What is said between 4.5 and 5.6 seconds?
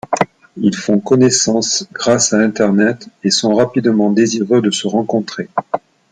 de se rencontrer.